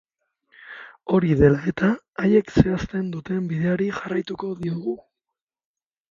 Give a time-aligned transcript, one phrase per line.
[1.17, 1.89] Hori dela eta,
[2.23, 4.95] haiek zehazten duten bideari jarraituko diogu.